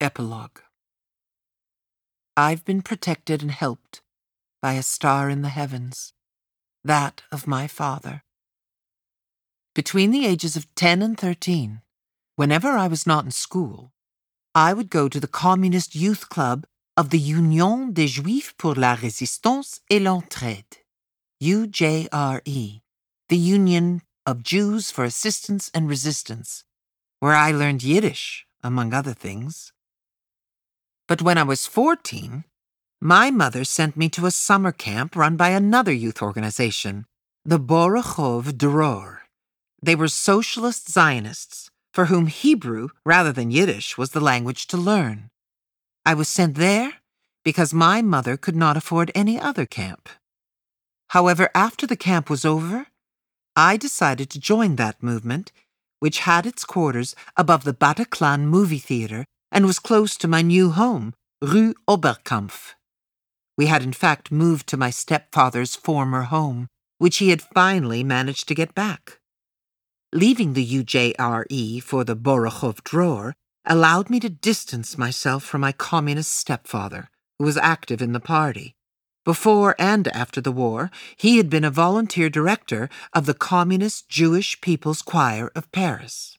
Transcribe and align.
Epilogue 0.00 0.58
I've 2.36 2.64
been 2.64 2.82
protected 2.82 3.42
and 3.42 3.50
helped 3.52 4.02
by 4.60 4.72
a 4.72 4.82
star 4.82 5.30
in 5.30 5.42
the 5.42 5.50
heavens, 5.50 6.12
that 6.82 7.22
of 7.30 7.46
my 7.46 7.68
father. 7.68 8.24
Between 9.72 10.10
the 10.10 10.26
ages 10.26 10.56
of 10.56 10.72
10 10.74 11.00
and 11.00 11.16
13, 11.16 11.80
whenever 12.34 12.70
I 12.70 12.88
was 12.88 13.06
not 13.06 13.24
in 13.24 13.30
school, 13.30 13.92
I 14.52 14.72
would 14.72 14.90
go 14.90 15.08
to 15.08 15.20
the 15.20 15.28
Communist 15.28 15.94
Youth 15.94 16.28
Club 16.28 16.66
of 16.96 17.10
the 17.10 17.18
Union 17.18 17.92
des 17.92 18.08
Juifs 18.08 18.52
pour 18.58 18.74
la 18.74 18.96
Résistance 18.96 19.80
et 19.88 20.02
l'Entraide, 20.02 20.78
UJRE, 21.40 22.80
the 23.28 23.36
Union 23.36 24.02
of 24.26 24.42
Jews 24.42 24.90
for 24.90 25.04
Assistance 25.04 25.70
and 25.72 25.88
Resistance, 25.88 26.64
where 27.20 27.34
I 27.34 27.52
learned 27.52 27.84
Yiddish, 27.84 28.44
among 28.60 28.92
other 28.92 29.14
things. 29.14 29.73
But 31.06 31.20
when 31.20 31.36
I 31.36 31.42
was 31.42 31.66
14, 31.66 32.44
my 33.00 33.30
mother 33.30 33.64
sent 33.64 33.96
me 33.96 34.08
to 34.10 34.24
a 34.24 34.30
summer 34.30 34.72
camp 34.72 35.14
run 35.14 35.36
by 35.36 35.50
another 35.50 35.92
youth 35.92 36.22
organization, 36.22 37.04
the 37.44 37.60
Borochov 37.60 38.56
Dror. 38.56 39.22
They 39.82 39.94
were 39.94 40.08
socialist 40.08 40.90
Zionists 40.90 41.70
for 41.92 42.06
whom 42.06 42.28
Hebrew 42.28 42.88
rather 43.04 43.32
than 43.32 43.50
Yiddish 43.50 43.98
was 43.98 44.12
the 44.12 44.20
language 44.20 44.66
to 44.68 44.78
learn. 44.78 45.28
I 46.06 46.14
was 46.14 46.28
sent 46.28 46.54
there 46.54 46.94
because 47.44 47.74
my 47.74 48.00
mother 48.00 48.38
could 48.38 48.56
not 48.56 48.76
afford 48.78 49.12
any 49.14 49.38
other 49.38 49.66
camp. 49.66 50.08
However, 51.08 51.50
after 51.54 51.86
the 51.86 51.96
camp 51.96 52.30
was 52.30 52.46
over, 52.46 52.86
I 53.54 53.76
decided 53.76 54.30
to 54.30 54.40
join 54.40 54.76
that 54.76 55.02
movement, 55.02 55.52
which 56.00 56.20
had 56.20 56.46
its 56.46 56.64
quarters 56.64 57.14
above 57.36 57.64
the 57.64 57.74
Bataclan 57.74 58.46
movie 58.46 58.78
theater 58.78 59.26
and 59.54 59.64
was 59.64 59.78
close 59.78 60.16
to 60.16 60.28
my 60.28 60.42
new 60.42 60.70
home, 60.70 61.14
Rue 61.40 61.74
Oberkampf. 61.88 62.74
We 63.56 63.66
had 63.66 63.84
in 63.84 63.92
fact 63.92 64.32
moved 64.32 64.66
to 64.68 64.76
my 64.76 64.90
stepfather's 64.90 65.76
former 65.76 66.22
home, 66.22 66.66
which 66.98 67.18
he 67.18 67.30
had 67.30 67.40
finally 67.40 68.02
managed 68.02 68.48
to 68.48 68.54
get 68.54 68.74
back. 68.74 69.20
Leaving 70.12 70.54
the 70.54 70.66
UJRE 70.66 71.80
for 71.82 72.02
the 72.02 72.16
Borochov 72.16 72.82
Dror 72.82 73.34
allowed 73.64 74.10
me 74.10 74.18
to 74.20 74.28
distance 74.28 74.98
myself 74.98 75.44
from 75.44 75.60
my 75.60 75.72
communist 75.72 76.32
stepfather, 76.32 77.08
who 77.38 77.44
was 77.44 77.56
active 77.56 78.02
in 78.02 78.12
the 78.12 78.20
party. 78.20 78.74
Before 79.24 79.74
and 79.78 80.08
after 80.08 80.40
the 80.40 80.52
war, 80.52 80.90
he 81.16 81.38
had 81.38 81.48
been 81.48 81.64
a 81.64 81.70
volunteer 81.70 82.28
director 82.28 82.90
of 83.12 83.24
the 83.24 83.34
Communist 83.34 84.08
Jewish 84.08 84.60
People's 84.60 85.00
Choir 85.00 85.50
of 85.54 85.70
Paris. 85.72 86.36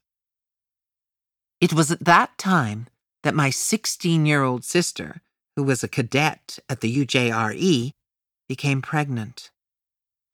It 1.60 1.74
was 1.74 1.90
at 1.90 2.06
that 2.06 2.38
time 2.38 2.88
that 3.26 3.34
my 3.34 3.50
16 3.50 4.28
year 4.28 4.44
old 4.44 4.64
sister, 4.64 5.20
who 5.56 5.64
was 5.64 5.84
a 5.84 5.88
cadet 5.88 6.60
at 6.70 6.82
the 6.82 7.06
UJRE, 7.06 7.92
became 8.48 8.84
pregnant. 8.84 9.50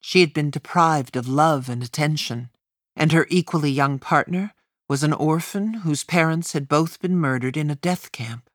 She 0.01 0.19
had 0.19 0.33
been 0.33 0.51
deprived 0.51 1.15
of 1.15 1.25
love 1.25 1.69
and 1.69 1.81
attention, 1.81 2.49
and 2.93 3.13
her 3.13 3.27
equally 3.29 3.71
young 3.71 3.97
partner 3.97 4.53
was 4.89 5.03
an 5.03 5.13
orphan 5.13 5.85
whose 5.85 6.03
parents 6.03 6.51
had 6.51 6.67
both 6.67 6.99
been 6.99 7.15
murdered 7.15 7.55
in 7.55 7.69
a 7.69 7.75
death 7.75 8.11
camp. 8.11 8.49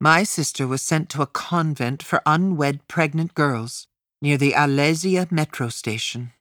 My 0.00 0.22
sister 0.22 0.66
was 0.66 0.80
sent 0.80 1.10
to 1.10 1.20
a 1.20 1.26
convent 1.26 2.02
for 2.02 2.22
unwed 2.24 2.88
pregnant 2.88 3.34
girls 3.34 3.86
near 4.22 4.38
the 4.38 4.52
Alésia 4.52 5.30
metro 5.30 5.68
station. 5.68 6.32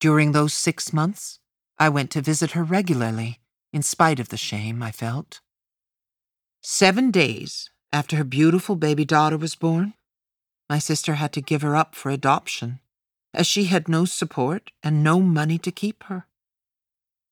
During 0.00 0.32
those 0.32 0.54
six 0.54 0.90
months, 0.90 1.38
I 1.78 1.90
went 1.90 2.10
to 2.12 2.22
visit 2.22 2.52
her 2.52 2.64
regularly, 2.64 3.40
in 3.74 3.82
spite 3.82 4.18
of 4.18 4.30
the 4.30 4.38
shame 4.38 4.82
I 4.82 4.90
felt. 4.90 5.42
Seven 6.60 7.10
days 7.10 7.70
after 7.92 8.16
her 8.16 8.24
beautiful 8.24 8.76
baby 8.76 9.04
daughter 9.04 9.36
was 9.36 9.54
born, 9.54 9.94
my 10.68 10.78
sister 10.78 11.14
had 11.14 11.32
to 11.32 11.40
give 11.40 11.62
her 11.62 11.74
up 11.74 11.94
for 11.94 12.10
adoption, 12.10 12.80
as 13.32 13.46
she 13.46 13.64
had 13.64 13.88
no 13.88 14.04
support 14.04 14.70
and 14.82 15.02
no 15.02 15.20
money 15.20 15.58
to 15.58 15.70
keep 15.70 16.04
her. 16.04 16.26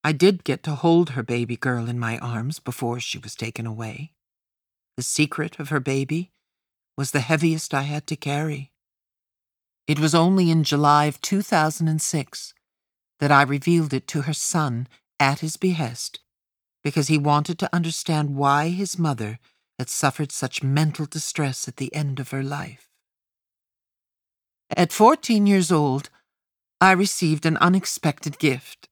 I 0.03 0.13
did 0.13 0.45
get 0.45 0.63
to 0.63 0.77
hold 0.77 1.11
her 1.11 1.23
baby 1.23 1.57
girl 1.57 1.89
in 1.89 1.99
my 1.99 2.19
arms 2.19 2.61
before 2.61 3.01
she 3.01 3.19
was 3.19 3.35
taken 3.35 3.67
away. 3.67 4.13
The 4.97 5.03
secret 5.03 5.59
of 5.59 5.69
her 5.71 5.81
baby 5.81 6.31
was 6.97 7.11
the 7.11 7.21
heaviest 7.21 7.75
I 7.75 7.83
had 7.83 8.07
to 8.07 8.17
carry. 8.17 8.71
It 9.87 9.99
was 9.99 10.15
only 10.15 10.51
in 10.51 10.65
July 10.65 11.07
of 11.07 11.21
2006 11.21 12.55
that 13.21 13.33
I 13.33 13.43
revealed 13.43 13.93
it 13.93 14.07
to 14.09 14.23
her 14.23 14.33
son 14.33 14.89
at 15.21 15.41
his 15.41 15.57
behest 15.57 16.21
because 16.87 17.09
he 17.09 17.19
wanted 17.19 17.59
to 17.59 17.75
understand 17.75 18.37
why 18.37 18.69
his 18.69 18.97
mother 18.97 19.41
had 19.77 19.89
suffered 19.89 20.31
such 20.31 20.63
mental 20.63 21.05
distress 21.05 21.67
at 21.67 21.79
the 21.79 21.93
end 21.93 22.21
of 22.21 22.31
her 22.31 22.45
life. 22.45 22.89
At 24.71 24.93
14 24.93 25.49
years 25.49 25.73
old, 25.73 26.11
I 26.81 26.93
received 26.93 27.45
an 27.45 27.57
unexpected 27.57 28.39
gift 28.39 28.89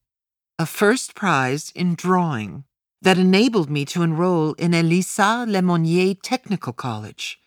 a 0.59 0.66
first 0.66 1.15
prize 1.15 1.71
in 1.77 1.94
drawing 1.94 2.65
that 3.00 3.16
enabled 3.16 3.71
me 3.71 3.84
to 3.84 4.03
enroll 4.03 4.55
in 4.55 4.75
Elisa 4.75 5.44
Lemonnier 5.47 6.15
Technical 6.21 6.72
College. 6.72 7.38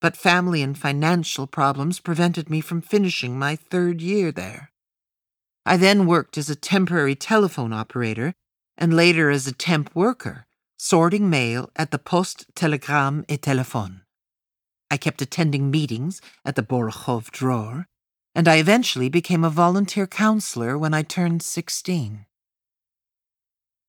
But 0.00 0.16
family 0.16 0.62
and 0.62 0.76
financial 0.76 1.46
problems 1.46 2.00
prevented 2.00 2.50
me 2.50 2.60
from 2.62 2.80
finishing 2.80 3.38
my 3.38 3.54
third 3.54 4.02
year 4.02 4.32
there. 4.32 4.72
I 5.64 5.76
then 5.76 6.08
worked 6.08 6.36
as 6.36 6.50
a 6.50 6.56
temporary 6.56 7.14
telephone 7.14 7.72
operator 7.72 8.34
and 8.76 8.94
later 8.94 9.30
as 9.30 9.46
a 9.46 9.52
temp 9.52 9.94
worker, 9.94 10.46
sorting 10.76 11.30
mail 11.30 11.70
at 11.76 11.90
the 11.90 11.98
Poste 11.98 12.46
Telegram 12.54 13.24
et 13.28 13.40
Téléphone. 13.40 14.00
I 14.90 14.96
kept 14.96 15.22
attending 15.22 15.70
meetings 15.70 16.20
at 16.44 16.56
the 16.56 16.62
Borochov 16.62 17.30
Dror, 17.30 17.86
and 18.34 18.48
I 18.48 18.56
eventually 18.56 19.08
became 19.08 19.44
a 19.44 19.50
volunteer 19.50 20.06
counselor 20.06 20.76
when 20.76 20.94
I 20.94 21.02
turned 21.02 21.42
16. 21.42 22.26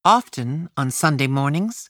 Often, 0.06 0.70
on 0.76 0.92
Sunday 0.92 1.28
mornings, 1.28 1.90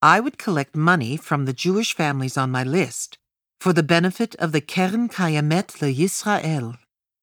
I 0.00 0.18
would 0.18 0.36
collect 0.36 0.74
money 0.74 1.16
from 1.16 1.44
the 1.44 1.52
Jewish 1.52 1.94
families 1.94 2.36
on 2.36 2.50
my 2.50 2.64
list 2.64 3.18
for 3.60 3.72
the 3.72 3.84
benefit 3.84 4.34
of 4.36 4.50
the 4.50 4.60
Keren 4.60 5.08
Kayemet 5.08 5.78
LeYisrael, 5.78 6.78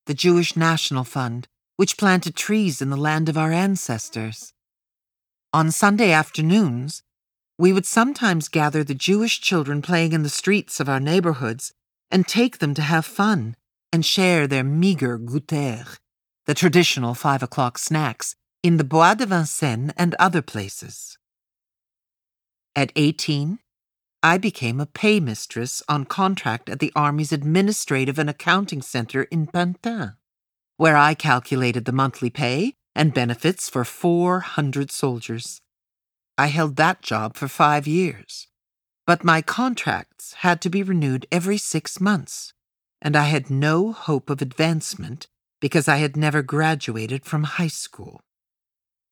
the 0.06 0.14
Jewish 0.14 0.56
National 0.56 1.04
Fund, 1.04 1.50
which 1.76 1.98
planted 1.98 2.36
trees 2.36 2.82
in 2.82 2.90
the 2.90 2.96
land 2.96 3.28
of 3.28 3.38
our 3.38 3.52
ancestors. 3.52 4.54
On 5.52 5.72
Sunday 5.72 6.12
afternoons, 6.12 7.02
we 7.58 7.74
would 7.74 7.88
sometimes 7.88 8.50
gather 8.50 8.84
the 8.84 8.94
Jewish 8.94 9.42
children 9.42 9.82
playing 9.82 10.14
in 10.14 10.22
the 10.22 10.30
streets 10.30 10.80
of 10.80 10.88
our 10.88 11.00
neighborhoods 11.00 11.74
and 12.12 12.28
take 12.28 12.60
them 12.60 12.76
to 12.76 12.84
have 12.84 13.04
fun 13.04 13.56
and 13.92 14.06
share 14.06 14.46
their 14.46 14.64
meager 14.64 15.18
goûter, 15.18 15.98
the 16.46 16.54
traditional 16.54 17.16
five 17.16 17.42
o'clock 17.42 17.80
snacks, 17.80 18.36
in 18.62 18.78
the 18.78 18.84
Bois 18.84 19.16
de 19.16 19.26
Vincennes 19.26 19.92
and 19.98 20.14
other 20.20 20.44
places. 20.44 21.18
At 22.76 22.92
18, 22.96 23.58
I 24.22 24.38
became 24.38 24.80
a 24.80 24.86
paymistress 24.86 25.82
on 25.90 26.06
contract 26.06 26.70
at 26.70 26.78
the 26.78 26.94
Army's 26.96 27.32
Administrative 27.32 28.20
and 28.20 28.30
Accounting 28.30 28.84
Center 28.84 29.24
in 29.24 29.48
Pantin, 29.48 30.14
where 30.78 30.96
I 30.96 31.16
calculated 31.16 31.86
the 31.86 31.92
monthly 31.92 32.30
pay 32.30 32.76
and 32.96 33.14
benefits 33.14 33.70
for 33.70 33.84
400 33.84 34.92
soldiers. 34.92 35.62
I 36.38 36.48
held 36.48 36.76
that 36.78 37.02
job 37.02 37.36
for 37.36 37.48
five 37.48 37.88
years, 37.88 38.48
but 39.06 39.24
my 39.24 39.42
contracts 39.42 40.34
had 40.40 40.62
to 40.62 40.70
be 40.70 40.84
renewed 40.84 41.26
every 41.32 41.58
six 41.58 42.00
months, 42.00 42.54
and 43.02 43.16
I 43.16 43.24
had 43.24 43.50
no 43.50 43.92
hope 43.92 44.30
of 44.30 44.42
advancement 44.42 45.28
because 45.60 45.88
I 45.88 45.98
had 45.98 46.16
never 46.16 46.42
graduated 46.42 47.26
from 47.26 47.44
high 47.44 47.68
school. 47.68 48.22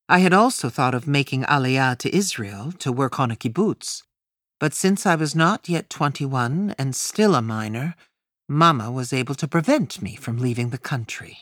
I 0.09 0.19
had 0.19 0.33
also 0.33 0.69
thought 0.69 0.95
of 0.95 1.07
making 1.07 1.43
Aliyah 1.43 1.97
to 1.97 2.15
Israel 2.15 2.71
to 2.79 2.91
work 2.93 3.19
on 3.19 3.29
a 3.29 3.35
kibbutz, 3.35 4.03
but 4.59 4.73
since 4.73 5.05
I 5.05 5.15
was 5.15 5.35
not 5.35 5.67
yet 5.67 5.89
21 5.89 6.75
and 6.79 6.95
still 6.95 7.35
a 7.35 7.41
minor, 7.41 7.95
Mama 8.47 8.89
was 8.89 9.11
able 9.11 9.35
to 9.35 9.47
prevent 9.47 10.01
me 10.01 10.15
from 10.15 10.37
leaving 10.37 10.69
the 10.69 10.77
country. 10.77 11.39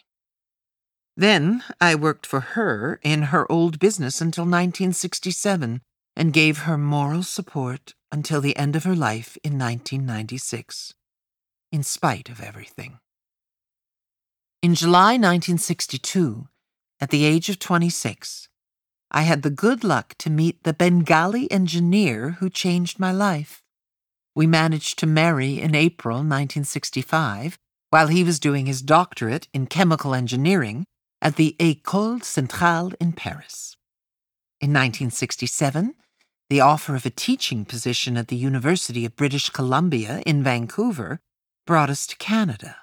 Then 1.17 1.63
I 1.79 1.95
worked 1.95 2.25
for 2.25 2.41
her 2.41 3.00
in 3.01 3.23
her 3.23 3.50
old 3.50 3.79
business 3.79 4.19
until 4.19 4.44
1967 4.44 5.81
and 6.15 6.33
gave 6.33 6.59
her 6.59 6.77
moral 6.77 7.23
support 7.23 7.94
until 8.12 8.41
the 8.41 8.57
end 8.57 8.75
of 8.75 8.83
her 8.83 8.95
life 8.95 9.38
in 9.44 9.53
1996, 9.53 10.94
in 11.71 11.83
spite 11.83 12.29
of 12.29 12.41
everything. 12.41 13.00
In 14.62 14.75
July 14.75 15.13
1962, 15.13 16.47
at 17.00 17.12
the 17.12 17.23
age 17.23 17.50
of 17.50 17.59
26, 17.59 18.50
I 19.12 19.21
had 19.21 19.41
the 19.41 19.50
good 19.50 19.83
luck 19.83 20.15
to 20.19 20.29
meet 20.29 20.63
the 20.63 20.73
Bengali 20.73 21.50
engineer 21.50 22.31
who 22.39 22.50
changed 22.50 23.00
my 23.00 23.12
life. 23.12 23.62
We 24.35 24.47
managed 24.47 25.00
to 25.00 25.07
marry 25.07 25.62
in 25.62 25.75
April 25.75 26.17
1965 26.17 27.57
while 27.89 28.07
he 28.07 28.23
was 28.23 28.39
doing 28.39 28.65
his 28.65 28.81
doctorate 28.81 29.47
in 29.53 29.67
chemical 29.67 30.13
engineering 30.13 30.85
at 31.25 31.38
the 31.38 31.56
École 31.57 32.24
Centrale 32.24 32.92
in 33.01 33.12
Paris. 33.12 33.75
In 34.62 34.69
1967, 34.69 35.95
the 36.51 36.62
offer 36.62 36.95
of 36.95 37.04
a 37.04 37.10
teaching 37.10 37.66
position 37.66 38.16
at 38.16 38.27
the 38.27 38.36
University 38.36 39.06
of 39.06 39.16
British 39.16 39.50
Columbia 39.50 40.22
in 40.24 40.44
Vancouver 40.44 41.19
brought 41.66 41.89
us 41.89 42.06
to 42.06 42.16
Canada. 42.18 42.75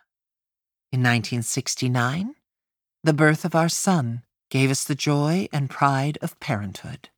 In 0.90 0.98
1969, 0.98 2.34
the 3.04 3.12
birth 3.12 3.44
of 3.44 3.54
our 3.54 3.68
son 3.68 4.22
gave 4.50 4.72
us 4.72 4.82
the 4.82 4.96
joy 4.96 5.46
and 5.52 5.70
pride 5.70 6.18
of 6.20 6.40
parenthood. 6.40 7.10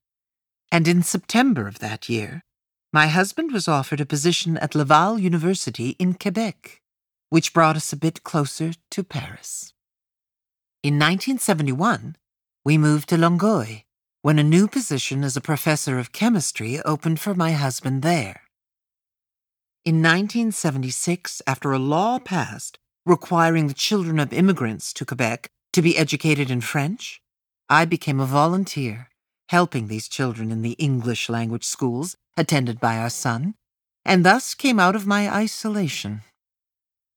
And 0.71 0.87
in 0.87 1.03
September 1.03 1.67
of 1.67 1.79
that 1.79 2.07
year, 2.07 2.43
my 2.93 3.07
husband 3.07 3.51
was 3.51 3.67
offered 3.67 4.03
a 4.03 4.07
position 4.07 4.59
at 4.59 4.75
Laval 4.75 5.19
University 5.19 5.97
in 5.99 6.13
Quebec, 6.13 6.83
which 7.31 7.55
brought 7.55 7.77
us 7.77 7.95
a 7.95 7.97
bit 7.97 8.25
closer 8.25 8.73
to 8.91 9.03
Paris. 9.03 9.74
In 10.85 10.97
1971, 10.97 12.15
we 12.63 12.77
moved 12.77 13.09
to 13.09 13.17
Longueuil 13.17 13.85
when 14.21 14.39
a 14.39 14.43
new 14.43 14.69
position 14.69 15.25
as 15.25 15.35
a 15.35 15.41
professor 15.41 15.99
of 15.99 16.13
chemistry 16.13 16.79
opened 16.83 17.21
for 17.21 17.35
my 17.35 17.53
husband 17.53 18.03
there. 18.03 18.43
In 19.87 20.03
1976, 20.03 21.41
after 21.47 21.73
a 21.73 21.79
law 21.79 22.19
passed 22.19 22.79
requiring 23.07 23.67
the 23.67 23.73
children 23.73 24.21
of 24.21 24.35
immigrants 24.35 24.93
to 24.93 25.07
Quebec 25.07 25.49
to 25.73 25.81
be 25.81 25.97
educated 25.97 26.51
in 26.51 26.61
French, 26.61 27.23
I 27.71 27.87
became 27.87 28.21
a 28.21 28.27
volunteer, 28.27 29.09
helping 29.49 29.89
these 29.89 30.07
children 30.07 30.51
in 30.51 30.61
the 30.61 30.73
English 30.73 31.31
language 31.31 31.65
schools 31.65 32.15
attended 32.37 32.79
by 32.79 32.99
our 32.99 33.09
son, 33.09 33.55
and 34.05 34.23
thus 34.23 34.53
came 34.53 34.79
out 34.79 34.95
of 34.95 35.07
my 35.07 35.35
isolation. 35.35 36.21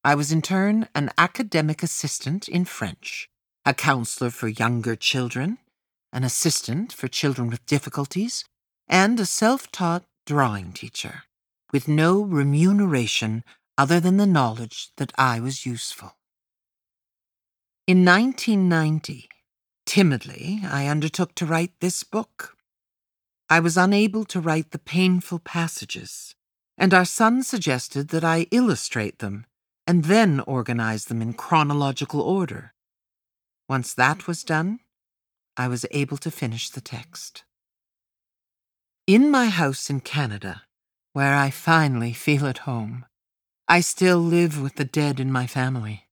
I 0.02 0.14
was 0.14 0.32
in 0.32 0.40
turn 0.40 0.88
an 0.94 1.10
academic 1.18 1.82
assistant 1.82 2.48
in 2.48 2.64
French, 2.64 3.28
a 3.68 3.74
counselor 3.74 4.30
for 4.30 4.48
younger 4.48 4.96
children, 4.96 5.58
an 6.10 6.24
assistant 6.24 6.90
for 6.90 7.06
children 7.06 7.50
with 7.50 7.66
difficulties, 7.66 8.46
and 8.88 9.20
a 9.20 9.26
self 9.26 9.70
taught 9.70 10.04
drawing 10.24 10.72
teacher, 10.72 11.24
with 11.70 11.86
no 11.86 12.22
remuneration 12.22 13.44
other 13.76 14.00
than 14.00 14.16
the 14.16 14.26
knowledge 14.26 14.88
that 14.96 15.12
I 15.18 15.38
was 15.38 15.66
useful. 15.66 16.16
In 17.86 18.06
1990, 18.06 19.28
timidly, 19.84 20.60
I 20.64 20.86
undertook 20.86 21.34
to 21.34 21.44
write 21.44 21.72
this 21.80 22.04
book. 22.04 22.56
I 23.50 23.60
was 23.60 23.76
unable 23.76 24.24
to 24.26 24.40
write 24.40 24.70
the 24.70 24.78
painful 24.78 25.40
passages, 25.40 26.34
and 26.78 26.94
our 26.94 27.04
son 27.04 27.42
suggested 27.42 28.08
that 28.08 28.24
I 28.24 28.46
illustrate 28.50 29.18
them 29.18 29.44
and 29.86 30.04
then 30.04 30.40
organize 30.40 31.04
them 31.04 31.20
in 31.20 31.34
chronological 31.34 32.22
order. 32.22 32.72
Once 33.68 33.92
that 33.92 34.26
was 34.26 34.44
done, 34.44 34.80
I 35.56 35.68
was 35.68 35.84
able 35.90 36.16
to 36.18 36.30
finish 36.30 36.70
the 36.70 36.80
text. 36.80 37.44
In 39.06 39.30
my 39.30 39.46
house 39.46 39.90
in 39.90 40.00
Canada, 40.00 40.62
where 41.12 41.34
I 41.34 41.50
finally 41.50 42.12
feel 42.12 42.46
at 42.46 42.58
home, 42.58 43.04
I 43.66 43.80
still 43.80 44.18
live 44.18 44.60
with 44.60 44.76
the 44.76 44.84
dead 44.84 45.20
in 45.20 45.30
my 45.30 45.46
family. 45.46 46.08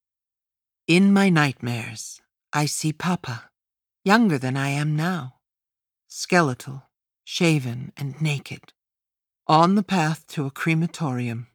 In 0.86 1.12
my 1.12 1.30
nightmares, 1.30 2.20
I 2.52 2.66
see 2.66 2.92
Papa, 2.92 3.50
younger 4.04 4.36
than 4.36 4.56
I 4.56 4.68
am 4.68 4.94
now, 4.94 5.36
skeletal, 6.08 6.82
shaven, 7.24 7.92
and 7.96 8.20
naked, 8.20 8.72
on 9.46 9.76
the 9.76 9.82
path 9.82 10.26
to 10.28 10.44
a 10.44 10.50
crematorium, 10.50 11.46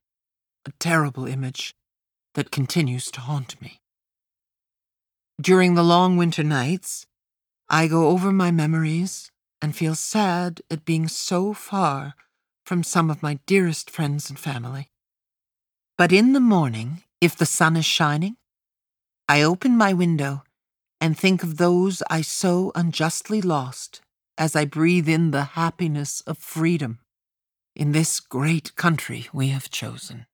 a 0.65 0.71
terrible 0.79 1.27
image 1.27 1.75
that 2.33 2.51
continues 2.51 3.11
to 3.11 3.21
haunt 3.21 3.61
me. 3.61 3.80
During 5.41 5.73
the 5.73 5.83
long 5.83 6.17
winter 6.17 6.43
nights, 6.43 7.07
I 7.67 7.87
go 7.87 8.09
over 8.09 8.31
my 8.31 8.51
memories 8.51 9.31
and 9.59 9.75
feel 9.75 9.95
sad 9.95 10.61
at 10.69 10.85
being 10.85 11.07
so 11.07 11.53
far 11.53 12.13
from 12.63 12.83
some 12.83 13.09
of 13.09 13.23
my 13.23 13.39
dearest 13.47 13.89
friends 13.89 14.29
and 14.29 14.37
family. 14.37 14.91
But 15.97 16.11
in 16.11 16.33
the 16.33 16.39
morning, 16.39 17.03
if 17.21 17.35
the 17.35 17.47
sun 17.47 17.75
is 17.75 17.85
shining, 17.85 18.37
I 19.27 19.41
open 19.41 19.75
my 19.75 19.93
window 19.93 20.43
and 20.99 21.17
think 21.17 21.41
of 21.41 21.57
those 21.57 22.03
I 22.07 22.21
so 22.21 22.71
unjustly 22.75 23.41
lost 23.41 24.01
as 24.37 24.55
I 24.55 24.65
breathe 24.65 25.09
in 25.09 25.31
the 25.31 25.55
happiness 25.55 26.21
of 26.27 26.37
freedom 26.37 26.99
in 27.75 27.93
this 27.93 28.19
great 28.19 28.75
country 28.75 29.27
we 29.33 29.47
have 29.47 29.71
chosen. 29.71 30.27